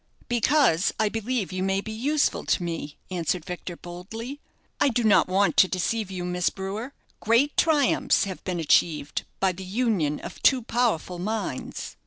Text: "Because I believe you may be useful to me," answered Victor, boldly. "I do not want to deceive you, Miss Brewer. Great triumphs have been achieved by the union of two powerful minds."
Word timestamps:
"Because 0.27 0.91
I 0.99 1.09
believe 1.09 1.51
you 1.51 1.61
may 1.61 1.79
be 1.79 1.91
useful 1.91 2.43
to 2.45 2.63
me," 2.63 2.97
answered 3.11 3.45
Victor, 3.45 3.75
boldly. 3.77 4.39
"I 4.79 4.89
do 4.89 5.03
not 5.03 5.27
want 5.27 5.57
to 5.57 5.67
deceive 5.67 6.09
you, 6.09 6.25
Miss 6.25 6.49
Brewer. 6.49 6.93
Great 7.19 7.55
triumphs 7.55 8.23
have 8.23 8.43
been 8.43 8.59
achieved 8.59 9.25
by 9.39 9.51
the 9.51 9.63
union 9.63 10.19
of 10.19 10.41
two 10.41 10.63
powerful 10.63 11.19
minds." 11.19 11.97